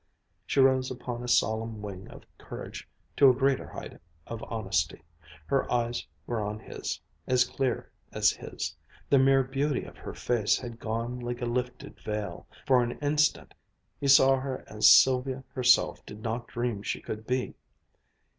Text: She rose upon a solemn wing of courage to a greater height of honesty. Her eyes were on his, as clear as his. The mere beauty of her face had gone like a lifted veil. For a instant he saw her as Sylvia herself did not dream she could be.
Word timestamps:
She 0.47 0.59
rose 0.59 0.89
upon 0.89 1.21
a 1.21 1.27
solemn 1.27 1.79
wing 1.79 2.07
of 2.07 2.23
courage 2.39 2.89
to 3.17 3.29
a 3.29 3.35
greater 3.35 3.67
height 3.67 4.01
of 4.25 4.41
honesty. 4.51 5.03
Her 5.45 5.71
eyes 5.71 6.07
were 6.25 6.41
on 6.41 6.57
his, 6.57 6.99
as 7.27 7.43
clear 7.43 7.91
as 8.11 8.31
his. 8.31 8.75
The 9.11 9.19
mere 9.19 9.43
beauty 9.43 9.83
of 9.83 9.97
her 9.97 10.15
face 10.15 10.57
had 10.57 10.79
gone 10.79 11.19
like 11.19 11.39
a 11.43 11.45
lifted 11.45 11.99
veil. 11.99 12.47
For 12.65 12.83
a 12.83 12.97
instant 12.97 13.53
he 13.99 14.07
saw 14.07 14.37
her 14.37 14.63
as 14.65 14.91
Sylvia 14.91 15.43
herself 15.53 16.03
did 16.07 16.23
not 16.23 16.47
dream 16.47 16.81
she 16.81 16.99
could 16.99 17.27
be. 17.27 17.53